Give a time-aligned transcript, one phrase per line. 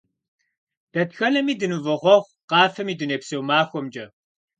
[0.93, 4.05] Дэтхэнэми дынывохъуэхъу Къафэм и дунейпсо махуэмкӀэ!